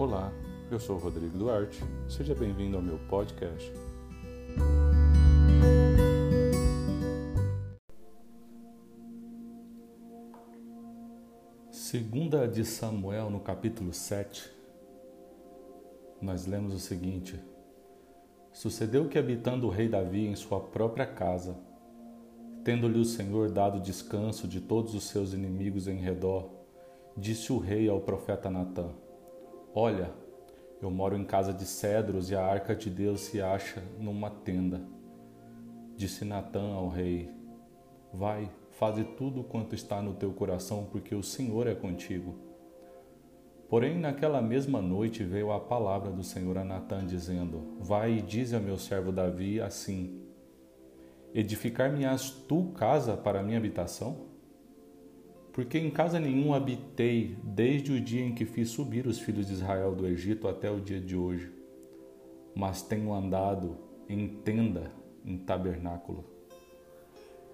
Olá, 0.00 0.32
eu 0.70 0.80
sou 0.80 0.96
Rodrigo 0.96 1.36
Duarte. 1.36 1.78
Seja 2.08 2.34
bem-vindo 2.34 2.74
ao 2.74 2.82
meu 2.82 2.98
podcast. 3.00 3.70
Segunda 11.70 12.48
de 12.48 12.64
Samuel, 12.64 13.28
no 13.28 13.40
capítulo 13.40 13.92
7, 13.92 14.50
nós 16.18 16.46
lemos 16.46 16.72
o 16.72 16.80
seguinte: 16.80 17.38
Sucedeu 18.54 19.06
que 19.06 19.18
habitando 19.18 19.66
o 19.66 19.70
rei 19.70 19.86
Davi 19.86 20.26
em 20.26 20.34
sua 20.34 20.60
própria 20.60 21.04
casa, 21.06 21.58
tendo-lhe 22.64 22.98
o 22.98 23.04
Senhor 23.04 23.50
dado 23.50 23.78
descanso 23.78 24.48
de 24.48 24.62
todos 24.62 24.94
os 24.94 25.04
seus 25.04 25.34
inimigos 25.34 25.86
em 25.86 25.98
redor, 25.98 26.48
disse 27.14 27.52
o 27.52 27.58
rei 27.58 27.86
ao 27.86 28.00
profeta 28.00 28.48
Natã: 28.48 28.94
Olha, 29.74 30.12
eu 30.82 30.90
moro 30.90 31.16
em 31.16 31.24
casa 31.24 31.52
de 31.52 31.64
cedros 31.64 32.30
e 32.30 32.34
a 32.34 32.44
arca 32.44 32.74
de 32.74 32.90
Deus 32.90 33.20
se 33.20 33.40
acha 33.40 33.82
numa 33.98 34.30
tenda. 34.30 34.80
Disse 35.96 36.24
Natã 36.24 36.72
ao 36.72 36.88
rei: 36.88 37.30
Vai, 38.12 38.50
faze 38.70 39.04
tudo 39.04 39.44
quanto 39.44 39.74
está 39.74 40.02
no 40.02 40.14
teu 40.14 40.32
coração, 40.32 40.86
porque 40.90 41.14
o 41.14 41.22
Senhor 41.22 41.66
é 41.66 41.74
contigo. 41.74 42.34
Porém, 43.68 43.96
naquela 43.96 44.42
mesma 44.42 44.82
noite 44.82 45.22
veio 45.22 45.52
a 45.52 45.60
palavra 45.60 46.10
do 46.10 46.24
Senhor 46.24 46.58
a 46.58 46.64
Natã, 46.64 47.06
dizendo: 47.06 47.76
Vai 47.78 48.14
e 48.14 48.22
dize 48.22 48.56
ao 48.56 48.62
meu 48.62 48.76
servo 48.76 49.12
Davi 49.12 49.60
assim: 49.60 50.20
Edificar-me-ás 51.32 52.30
tu 52.48 52.72
casa 52.72 53.16
para 53.16 53.42
minha 53.42 53.58
habitação? 53.58 54.29
Porque 55.52 55.78
em 55.78 55.90
casa 55.90 56.20
nenhum 56.20 56.54
habitei 56.54 57.36
desde 57.42 57.92
o 57.92 58.00
dia 58.00 58.24
em 58.24 58.34
que 58.34 58.44
fiz 58.44 58.70
subir 58.70 59.06
os 59.06 59.18
filhos 59.18 59.46
de 59.46 59.54
Israel 59.54 59.94
do 59.94 60.06
Egito 60.06 60.46
até 60.46 60.70
o 60.70 60.80
dia 60.80 61.00
de 61.00 61.16
hoje, 61.16 61.52
mas 62.54 62.82
tenho 62.82 63.12
andado 63.12 63.76
em 64.08 64.28
tenda, 64.28 64.92
em 65.24 65.36
tabernáculo. 65.36 66.24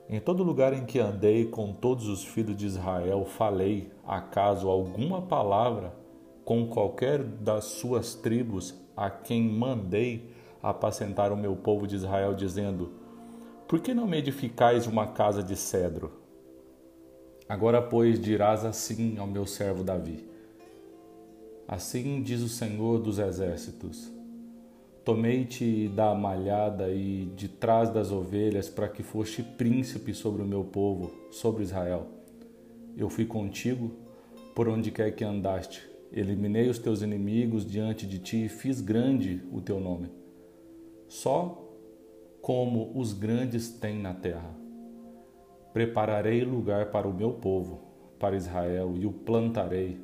Em 0.08 0.20
todo 0.20 0.44
lugar 0.44 0.72
em 0.72 0.84
que 0.84 1.00
andei 1.00 1.46
com 1.46 1.72
todos 1.72 2.06
os 2.06 2.24
filhos 2.24 2.56
de 2.56 2.66
Israel, 2.66 3.24
falei, 3.24 3.90
acaso, 4.06 4.68
alguma 4.68 5.22
palavra 5.22 5.92
com 6.44 6.68
qualquer 6.68 7.24
das 7.24 7.64
suas 7.64 8.14
tribos 8.14 8.74
a 8.96 9.10
quem 9.10 9.42
mandei 9.42 10.30
apacentar 10.62 11.32
o 11.32 11.36
meu 11.36 11.56
povo 11.56 11.86
de 11.86 11.96
Israel, 11.96 12.34
dizendo: 12.34 12.92
Por 13.66 13.80
que 13.80 13.92
não 13.92 14.06
me 14.06 14.18
edificais 14.18 14.86
uma 14.86 15.08
casa 15.08 15.42
de 15.42 15.56
cedro? 15.56 16.25
Agora, 17.48 17.80
pois, 17.80 18.20
dirás 18.20 18.64
assim 18.64 19.18
ao 19.18 19.26
meu 19.26 19.46
servo 19.46 19.84
Davi: 19.84 20.24
Assim 21.68 22.22
diz 22.22 22.42
o 22.42 22.48
Senhor 22.48 22.98
dos 22.98 23.18
Exércitos: 23.18 24.10
Tomei-te 25.04 25.88
da 25.88 26.12
malhada 26.14 26.90
e 26.90 27.26
de 27.36 27.48
trás 27.48 27.90
das 27.90 28.10
ovelhas 28.10 28.68
para 28.68 28.88
que 28.88 29.04
foste 29.04 29.42
príncipe 29.42 30.12
sobre 30.12 30.42
o 30.42 30.46
meu 30.46 30.64
povo, 30.64 31.12
sobre 31.30 31.62
Israel. 31.62 32.08
Eu 32.96 33.08
fui 33.08 33.24
contigo 33.24 33.92
por 34.52 34.68
onde 34.68 34.90
quer 34.90 35.14
que 35.14 35.22
andaste. 35.22 35.88
Eliminei 36.12 36.68
os 36.68 36.78
teus 36.78 37.02
inimigos 37.02 37.64
diante 37.64 38.06
de 38.06 38.18
ti 38.18 38.46
e 38.46 38.48
fiz 38.48 38.80
grande 38.80 39.42
o 39.52 39.60
teu 39.60 39.78
nome. 39.78 40.10
Só 41.08 41.62
como 42.40 42.90
os 42.94 43.12
grandes 43.12 43.70
têm 43.70 44.00
na 44.00 44.14
terra. 44.14 44.65
Prepararei 45.76 46.42
lugar 46.42 46.86
para 46.86 47.06
o 47.06 47.12
meu 47.12 47.34
povo, 47.34 47.82
para 48.18 48.34
Israel, 48.34 48.94
e 48.96 49.04
o 49.04 49.12
plantarei, 49.12 50.00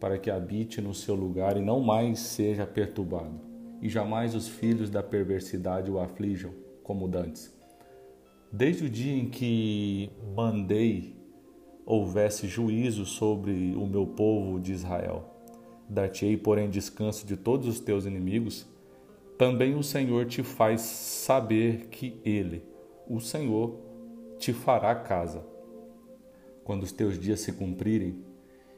para 0.00 0.16
que 0.16 0.30
habite 0.30 0.80
no 0.80 0.94
seu 0.94 1.14
lugar 1.14 1.58
e 1.58 1.60
não 1.60 1.80
mais 1.80 2.18
seja 2.18 2.64
perturbado 2.64 3.38
e 3.82 3.90
jamais 3.90 4.34
os 4.34 4.48
filhos 4.48 4.88
da 4.88 5.02
perversidade 5.02 5.90
o 5.90 6.00
aflijam, 6.00 6.54
como 6.82 7.06
dantes. 7.06 7.54
Desde 8.50 8.86
o 8.86 8.88
dia 8.88 9.12
em 9.12 9.28
que 9.28 10.08
mandei 10.34 11.14
houvesse 11.84 12.48
juízo 12.48 13.04
sobre 13.04 13.74
o 13.76 13.86
meu 13.86 14.06
povo 14.06 14.58
de 14.58 14.72
Israel, 14.72 15.28
dar-te-ei, 15.90 16.38
porém, 16.38 16.70
descanso 16.70 17.26
de 17.26 17.36
todos 17.36 17.68
os 17.68 17.80
teus 17.80 18.06
inimigos, 18.06 18.66
também 19.36 19.74
o 19.74 19.82
Senhor 19.82 20.24
te 20.24 20.42
faz 20.42 20.80
saber 20.80 21.88
que 21.90 22.18
Ele, 22.24 22.62
o 23.06 23.20
Senhor, 23.20 23.91
te 24.42 24.52
fará 24.52 24.92
casa. 24.92 25.46
Quando 26.64 26.82
os 26.82 26.90
teus 26.90 27.16
dias 27.16 27.38
se 27.38 27.52
cumprirem 27.52 28.24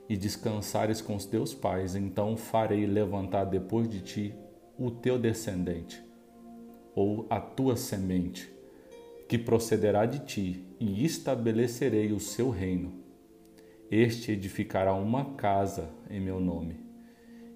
e 0.07 0.15
descansares 0.15 1.01
com 1.01 1.17
os 1.17 1.25
teus 1.25 1.55
pais, 1.55 1.97
então 1.97 2.37
farei 2.37 2.85
levantar 2.85 3.45
depois 3.45 3.89
de 3.89 4.03
ti 4.03 4.35
o 4.79 4.91
teu 4.91 5.19
descendente, 5.19 6.05
ou 6.95 7.27
a 7.31 7.41
tua 7.41 7.77
semente, 7.77 8.53
que 9.27 9.39
procederá 9.39 10.05
de 10.05 10.19
ti, 10.27 10.67
e 10.79 11.03
estabelecerei 11.03 12.13
o 12.13 12.21
seu 12.21 12.51
reino. 12.51 13.03
Este 13.91 14.33
edificará 14.33 14.93
uma 14.93 15.35
casa 15.35 15.89
em 16.11 16.21
meu 16.21 16.39
nome, 16.39 16.79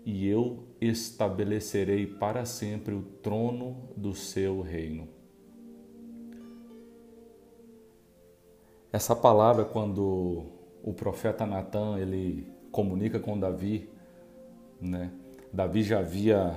e 0.03 0.27
eu 0.27 0.67
estabelecerei 0.81 2.07
para 2.07 2.47
sempre 2.47 2.95
o 2.95 3.03
trono 3.03 3.91
do 3.95 4.15
seu 4.15 4.63
reino. 4.63 5.18
Essa 8.93 9.15
palavra, 9.15 9.65
quando 9.65 10.47
o 10.83 10.93
profeta 10.95 11.45
Natan 11.45 11.99
ele 11.99 12.47
comunica 12.73 13.21
com 13.21 13.39
Davi, 13.39 13.91
né? 14.81 15.13
Davi 15.53 15.83
já 15.83 15.99
havia 15.99 16.55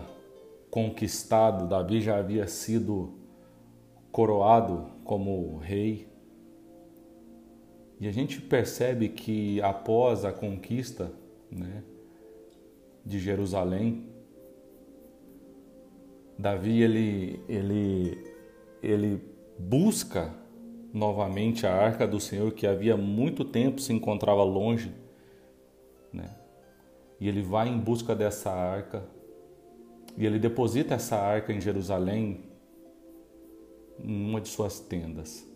conquistado, 0.70 1.68
Davi 1.68 2.02
já 2.02 2.18
havia 2.18 2.48
sido 2.48 3.14
coroado 4.12 4.92
como 5.04 5.58
rei. 5.58 6.08
E 8.00 8.08
a 8.08 8.12
gente 8.12 8.42
percebe 8.42 9.10
que 9.10 9.62
após 9.62 10.26
a 10.26 10.32
conquista 10.32 11.12
né, 11.52 11.84
de 13.06 13.20
Jerusalém, 13.20 14.10
Davi 16.38 16.82
ele, 16.82 17.44
ele, 17.48 18.34
ele 18.82 19.22
busca 19.60 20.41
novamente 20.94 21.66
a 21.66 21.74
arca 21.74 22.08
do 22.08 22.20
Senhor 22.20 22.52
que 22.52 22.68
havia 22.68 22.98
muito 22.98 23.46
tempo 23.46 23.80
se 23.80 23.94
encontrava 23.94 24.44
longe, 24.44 24.92
né? 26.12 26.30
E 27.20 27.28
ele 27.28 27.42
vai 27.42 27.70
em 27.70 27.78
busca 27.78 28.16
dessa 28.16 28.52
arca 28.52 29.04
e 30.18 30.26
ele 30.26 30.40
deposita 30.40 30.96
essa 30.96 31.16
arca 31.18 31.54
em 31.54 31.62
Jerusalém, 31.62 32.46
em 34.00 34.30
uma 34.30 34.42
de 34.42 34.50
suas 34.50 34.80
tendas. 34.80 35.48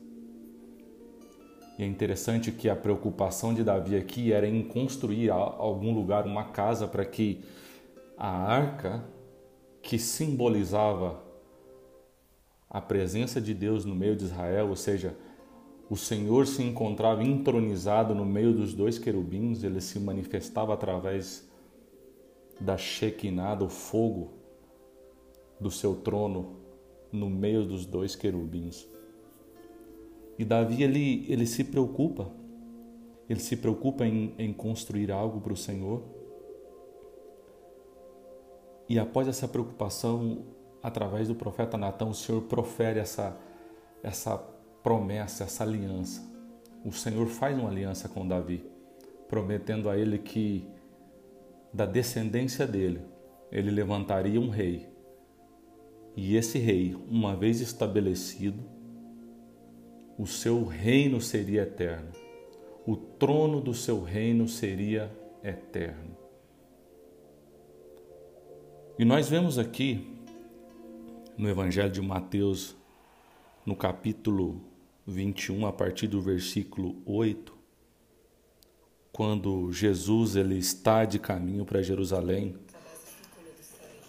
E 1.78 1.84
é 1.84 1.86
interessante 1.86 2.52
que 2.52 2.70
a 2.70 2.76
preocupação 2.76 3.54
de 3.54 3.64
Davi 3.64 3.98
aqui 3.98 4.32
era 4.32 4.48
em 4.48 4.64
construir 4.64 5.30
algum 5.30 5.94
lugar, 5.94 6.26
uma 6.26 6.46
casa, 6.46 6.88
para 6.88 7.04
que 7.04 7.44
a 8.18 8.30
arca, 8.30 9.04
que 9.82 10.00
simbolizava 10.00 11.22
a 12.70 12.80
presença 12.80 13.42
de 13.42 13.54
Deus 13.54 13.84
no 13.84 13.94
meio 13.94 14.16
de 14.16 14.24
Israel, 14.24 14.70
ou 14.70 14.76
seja, 14.76 15.18
o 15.90 15.96
Senhor 15.96 16.48
se 16.48 16.64
encontrava 16.64 17.24
entronizado 17.24 18.16
no 18.16 18.26
meio 18.26 18.54
dos 18.54 18.74
dois 18.74 18.98
querubins, 18.98 19.64
ele 19.64 19.80
se 19.80 20.00
manifestava 20.00 20.74
através 20.74 21.48
da 22.60 22.76
Shekinah, 22.76 23.56
do 23.56 23.70
fogo 23.70 24.34
do 25.60 25.70
seu 25.70 25.96
trono 25.96 26.58
no 27.12 27.30
meio 27.30 27.66
dos 27.66 27.86
dois 27.86 28.16
querubins. 28.16 28.88
E 30.38 30.44
Davi 30.44 30.84
ele, 30.84 31.26
ele 31.30 31.46
se 31.46 31.64
preocupa, 31.64 32.30
ele 33.30 33.40
se 33.40 33.56
preocupa 33.56 34.06
em, 34.06 34.34
em 34.38 34.52
construir 34.52 35.12
algo 35.12 35.40
para 35.40 35.54
o 35.54 35.58
Senhor. 35.58 36.04
E 38.90 39.00
após 39.00 39.28
essa 39.28 39.48
preocupação, 39.48 40.46
através 40.82 41.28
do 41.28 41.36
profeta 41.36 41.78
Natão, 41.78 42.10
o 42.10 42.14
Senhor 42.14 42.42
profere 42.42 43.00
essa, 43.00 43.38
essa 44.04 44.55
promessa, 44.86 45.46
essa 45.46 45.64
aliança. 45.64 46.22
O 46.86 46.92
Senhor 46.92 47.26
faz 47.26 47.58
uma 47.58 47.70
aliança 47.70 48.08
com 48.08 48.28
Davi, 48.28 48.64
prometendo 49.28 49.90
a 49.90 49.98
ele 49.98 50.20
que 50.20 50.64
da 51.74 51.88
descendência 51.88 52.68
dele, 52.68 53.02
ele 53.52 53.72
levantaria 53.72 54.40
um 54.40 54.50
rei 54.50 54.94
e 56.16 56.38
esse 56.38 56.60
rei, 56.60 56.96
uma 57.10 57.36
vez 57.36 57.60
estabelecido, 57.60 58.64
o 60.18 60.28
seu 60.28 60.64
reino 60.64 61.20
seria 61.20 61.64
eterno. 61.64 62.12
O 62.88 62.96
trono 62.96 63.60
do 63.60 63.74
seu 63.74 64.04
reino 64.04 64.48
seria 64.48 65.12
eterno. 65.44 66.16
E 69.00 69.04
nós 69.04 69.28
vemos 69.28 69.58
aqui 69.58 70.08
no 71.36 71.50
Evangelho 71.50 71.92
de 71.92 72.02
Mateus, 72.02 72.78
no 73.66 73.76
capítulo 73.76 74.75
21, 75.06 75.68
a 75.68 75.72
partir 75.72 76.08
do 76.08 76.20
versículo 76.20 77.02
8, 77.06 77.54
quando 79.12 79.72
Jesus 79.72 80.36
ele 80.36 80.58
está 80.58 81.06
de 81.06 81.20
caminho 81.20 81.64
para 81.64 81.82
Jerusalém, 81.82 82.56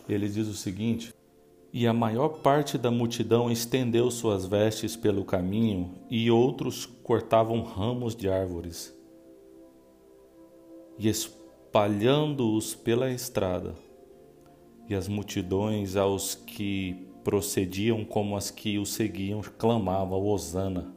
ele 0.08 0.28
diz 0.28 0.48
o 0.48 0.54
seguinte: 0.54 1.14
E 1.72 1.86
a 1.86 1.92
maior 1.92 2.40
parte 2.40 2.78
da 2.78 2.90
multidão 2.90 3.50
estendeu 3.50 4.10
suas 4.10 4.46
vestes 4.46 4.96
pelo 4.96 5.24
caminho, 5.24 5.94
e 6.10 6.30
outros 6.30 6.86
cortavam 6.86 7.62
ramos 7.62 8.16
de 8.16 8.28
árvores, 8.28 8.96
e 10.98 11.08
espalhando-os 11.08 12.74
pela 12.74 13.10
estrada. 13.10 13.74
E 14.88 14.94
as 14.94 15.08
multidões 15.08 15.96
aos 15.96 16.34
que 16.34 17.06
procediam 17.26 18.04
como 18.04 18.36
as 18.36 18.52
que 18.52 18.78
o 18.78 18.86
seguiam 18.86 19.40
clamavam: 19.58 20.24
Hosana 20.24 20.94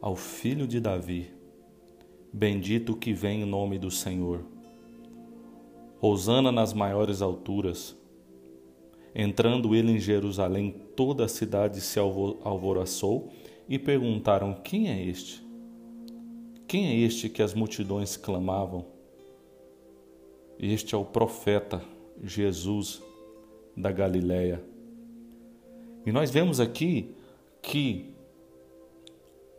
ao 0.00 0.14
filho 0.14 0.68
de 0.68 0.78
Davi. 0.78 1.32
Bendito 2.32 2.94
que 2.94 3.12
vem 3.12 3.42
em 3.42 3.44
nome 3.44 3.76
do 3.76 3.90
Senhor. 3.90 4.44
Hosana 6.00 6.52
nas 6.52 6.72
maiores 6.72 7.20
alturas. 7.22 7.96
Entrando 9.12 9.74
ele 9.74 9.90
em 9.90 9.98
Jerusalém, 9.98 10.76
toda 10.94 11.24
a 11.24 11.28
cidade 11.28 11.80
se 11.80 11.98
alvoroçou 11.98 13.32
e 13.68 13.80
perguntaram: 13.80 14.54
Quem 14.62 14.90
é 14.92 15.04
este? 15.04 15.44
Quem 16.68 16.86
é 16.86 16.94
este 16.94 17.28
que 17.28 17.42
as 17.42 17.52
multidões 17.52 18.16
clamavam? 18.16 18.86
Este 20.56 20.94
é 20.94 20.98
o 20.98 21.04
profeta 21.04 21.82
Jesus 22.22 23.02
da 23.76 23.90
Galileia. 23.90 24.69
E 26.04 26.12
nós 26.12 26.30
vemos 26.30 26.60
aqui 26.60 27.14
que 27.62 28.14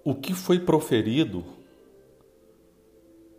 o 0.04 0.16
que 0.16 0.34
foi 0.34 0.60
proferido, 0.60 1.44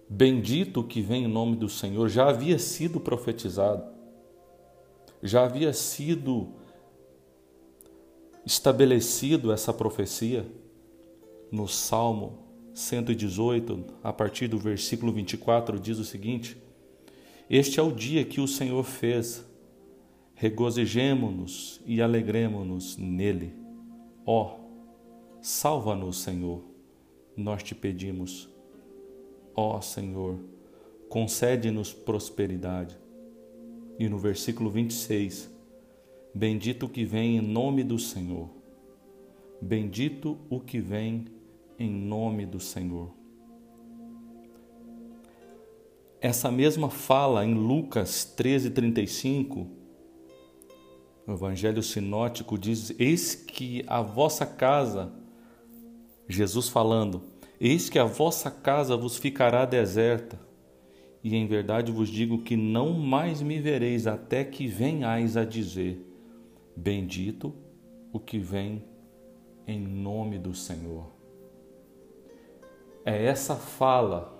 bendito 0.09 0.85
que 0.85 1.01
vem 1.01 1.25
em 1.25 1.29
nome 1.29 1.57
do 1.57 1.69
Senhor, 1.69 2.09
já 2.09 2.29
havia 2.29 2.59
sido 2.59 3.01
profetizado, 3.01 3.85
já 5.23 5.45
havia 5.45 5.73
sido 5.73 6.53
estabelecido 8.45 9.53
essa 9.53 9.73
profecia 9.73 10.47
no 11.51 11.69
Salmo 11.69 12.39
118, 12.75 13.85
a 14.03 14.13
partir 14.13 14.49
do 14.49 14.59
versículo 14.59 15.13
24, 15.13 15.79
diz 15.79 15.99
o 15.99 16.05
seguinte: 16.05 16.57
Este 17.49 17.79
é 17.79 17.83
o 17.83 17.93
dia 17.93 18.25
que 18.25 18.41
o 18.41 18.49
Senhor 18.49 18.83
fez, 18.83 19.45
regozijemo-nos 20.43 21.81
e 21.87 22.03
alegremo-nos 22.03 22.97
nele. 22.97 23.55
Ó, 24.27 24.59
Salva-nos, 25.41 26.21
Senhor, 26.21 26.65
nós 27.37 27.63
te 27.63 27.77
pedimos. 27.77 28.49
Ó 29.55 29.81
Senhor, 29.81 30.41
concede-nos 31.09 31.93
prosperidade. 31.93 32.99
E 34.01 34.09
no 34.09 34.19
versículo 34.19 34.69
26, 34.69 35.49
bendito 36.35 36.87
o 36.87 36.89
que 36.89 37.05
vem 37.05 37.37
em 37.37 37.41
nome 37.41 37.85
do 37.85 37.97
Senhor. 37.97 38.51
Bendito 39.61 40.39
o 40.51 40.59
que 40.59 40.81
vem 40.81 41.27
em 41.79 41.89
nome 41.89 42.47
do 42.47 42.59
Senhor. 42.59 43.15
Essa 46.21 46.51
mesma 46.51 46.91
fala 46.91 47.45
em 47.45 47.55
Lucas 47.55 48.25
13:35 48.37 49.82
o 51.27 51.33
Evangelho 51.33 51.83
sinótico 51.83 52.59
diz: 52.59 52.95
Eis 52.99 53.35
que 53.35 53.85
a 53.87 54.03
vossa 54.03 54.47
casa 54.47 55.13
Jesus 56.29 56.69
falando: 56.69 57.23
Eis 57.61 57.89
que 57.89 57.99
a 57.99 58.05
vossa 58.05 58.51
casa 58.51 58.97
vos 58.97 59.17
ficará 59.17 59.65
deserta, 59.65 60.41
e 61.23 61.37
em 61.37 61.47
verdade 61.47 61.93
vos 61.93 62.09
digo 62.09 62.43
que 62.43 62.57
não 62.57 62.93
mais 62.93 63.43
me 63.43 63.61
vereis 63.61 64.07
até 64.07 64.45
que 64.45 64.67
venhais 64.67 65.37
a 65.37 65.45
dizer: 65.45 66.05
Bendito 66.75 67.55
o 68.13 68.19
que 68.19 68.39
vem 68.39 68.85
em 69.67 69.81
nome 69.81 70.39
do 70.39 70.55
Senhor. 70.55 71.13
É 73.05 73.25
essa 73.25 73.57
fala, 73.57 74.33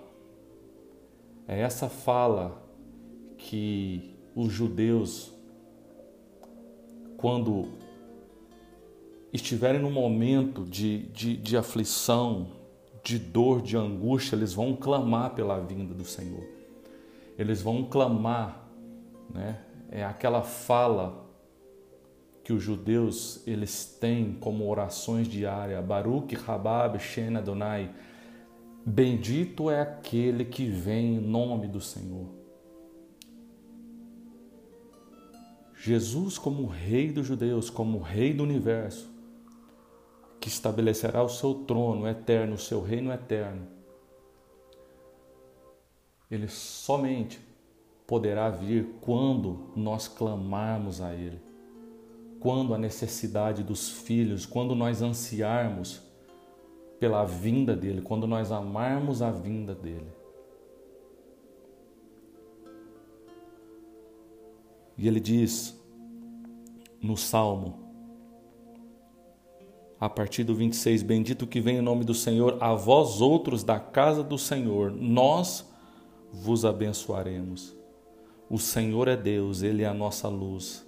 é 1.47 1.59
essa 1.59 1.89
fala 1.89 2.63
que 3.37 4.15
os 4.35 4.51
judeus, 4.51 5.33
quando 7.23 7.69
estiverem 9.31 9.79
num 9.79 9.89
momento 9.89 10.65
de, 10.65 11.03
de, 11.03 11.37
de 11.37 11.55
aflição, 11.55 12.47
de 13.01 13.17
dor, 13.17 13.61
de 13.61 13.77
angústia, 13.77 14.35
eles 14.35 14.51
vão 14.51 14.75
clamar 14.75 15.33
pela 15.33 15.57
vinda 15.57 15.93
do 15.93 16.03
Senhor. 16.03 16.43
Eles 17.39 17.61
vão 17.61 17.85
clamar, 17.85 18.67
né? 19.33 19.61
É 19.89 20.03
aquela 20.03 20.41
fala 20.41 21.25
que 22.43 22.51
os 22.51 22.61
judeus 22.61 23.41
eles 23.47 23.85
têm 24.01 24.33
como 24.33 24.69
orações 24.69 25.25
diárias, 25.25 25.81
Baruch 25.85 26.35
Rabab 26.35 26.99
Shen 26.99 27.37
Adonai, 27.37 27.89
bendito 28.85 29.69
é 29.69 29.79
aquele 29.79 30.43
que 30.43 30.65
vem 30.65 31.15
em 31.15 31.21
nome 31.21 31.69
do 31.69 31.79
Senhor. 31.79 32.42
Jesus 35.85 36.37
como 36.37 36.65
rei 36.65 37.11
dos 37.11 37.27
judeus, 37.27 37.69
como 37.69 37.99
rei 37.99 38.33
do 38.33 38.41
universo, 38.41 39.11
que 40.39 40.47
estabelecerá 40.47 41.21
o 41.21 41.27
seu 41.27 41.53
trono 41.53 42.07
eterno, 42.07 42.55
o 42.55 42.57
seu 42.57 42.81
reino 42.81 43.11
eterno. 43.11 43.67
Ele 46.31 46.47
somente 46.47 47.37
poderá 48.07 48.49
vir 48.49 48.95
quando 49.01 49.73
nós 49.75 50.07
clamarmos 50.07 51.01
a 51.01 51.13
Ele, 51.13 51.41
quando 52.39 52.73
a 52.73 52.77
necessidade 52.77 53.61
dos 53.61 53.89
filhos, 53.89 54.45
quando 54.45 54.73
nós 54.73 55.01
ansiarmos 55.01 56.01
pela 56.97 57.25
vinda 57.25 57.75
dEle, 57.75 58.01
quando 58.01 58.25
nós 58.25 58.53
amarmos 58.53 59.21
a 59.21 59.31
vinda 59.31 59.75
dEle. 59.75 60.22
E 64.97 65.07
ele 65.07 65.19
diz 65.19 65.79
no 67.01 67.17
Salmo 67.17 67.83
a 70.03 70.09
partir 70.09 70.43
do 70.43 70.53
26, 70.53 71.01
bendito 71.01 71.47
que 71.47 71.61
vem 71.61 71.77
em 71.77 71.81
nome 71.81 72.03
do 72.03 72.13
Senhor, 72.13 72.57
a 72.59 72.73
vós 72.73 73.21
outros 73.21 73.63
da 73.63 73.79
casa 73.79 74.21
do 74.21 74.37
Senhor, 74.37 74.91
nós 74.91 75.65
vos 76.29 76.65
abençoaremos. 76.65 77.73
O 78.49 78.59
Senhor 78.59 79.07
é 79.07 79.15
Deus, 79.15 79.61
Ele 79.61 79.81
é 79.81 79.85
a 79.85 79.93
nossa 79.93 80.27
luz. 80.27 80.85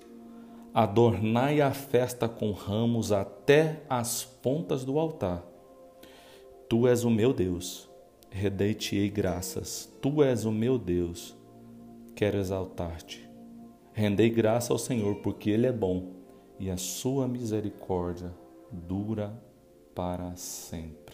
Adornai 0.73 1.61
a 1.61 1.71
festa 1.71 2.27
com 2.27 2.51
ramos 2.51 3.13
até 3.13 3.83
as 3.89 4.25
pontas 4.25 4.83
do 4.83 4.99
altar. 4.99 5.45
Tu 6.67 6.85
és 6.85 7.05
o 7.05 7.09
meu 7.09 7.31
Deus, 7.31 7.87
redei-te-ei 8.29 9.09
graças. 9.09 9.89
Tu 10.01 10.23
és 10.23 10.43
o 10.43 10.51
meu 10.51 10.77
Deus, 10.77 11.33
quero 12.13 12.37
exaltar-te. 12.37 13.24
Rendei 13.97 14.29
graça 14.29 14.73
ao 14.73 14.77
Senhor, 14.77 15.15
porque 15.21 15.49
Ele 15.49 15.65
é 15.65 15.71
bom 15.71 16.11
e 16.59 16.69
a 16.69 16.75
sua 16.75 17.29
misericórdia 17.29 18.29
dura 18.69 19.33
para 19.95 20.35
sempre. 20.35 21.04